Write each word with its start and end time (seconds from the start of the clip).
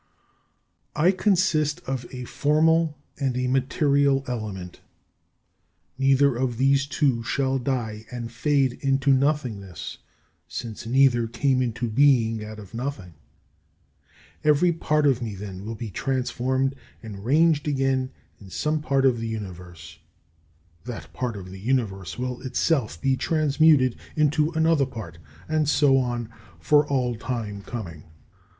13. 0.95 1.07
I 1.13 1.15
consist 1.15 1.79
of 1.81 2.07
a 2.11 2.23
formal 2.23 2.97
and 3.19 3.37
a 3.37 3.45
material 3.45 4.23
element. 4.27 4.81
Neither 5.99 6.35
of 6.35 6.57
these 6.57 6.87
two 6.87 7.21
shall 7.21 7.59
die 7.59 8.07
and 8.11 8.31
fade 8.31 8.79
into 8.81 9.13
nothingness, 9.13 9.99
since 10.47 10.87
neither 10.87 11.27
came 11.27 11.61
into 11.61 11.87
being 11.87 12.43
out 12.43 12.57
of 12.57 12.73
nothing. 12.73 13.13
Every 14.43 14.71
part 14.71 15.05
of 15.05 15.21
me, 15.21 15.35
then, 15.35 15.65
will 15.65 15.75
be 15.75 15.91
transformed 15.91 16.73
and 17.03 17.23
ranged 17.23 17.67
again 17.67 18.09
in 18.39 18.49
some 18.49 18.81
part 18.81 19.05
of 19.05 19.19
the 19.19 19.27
Universe. 19.27 19.99
That 20.83 21.13
part 21.13 21.37
of 21.37 21.51
the 21.51 21.59
Universe 21.59 22.17
will 22.17 22.41
itself 22.41 22.99
be 22.99 23.15
transmuted 23.15 23.95
into 24.15 24.49
another 24.53 24.87
part, 24.87 25.19
and 25.47 25.69
so 25.69 25.99
on 25.99 26.27
for 26.59 26.87
all 26.87 27.13
time 27.15 27.61
coming. 27.61 28.05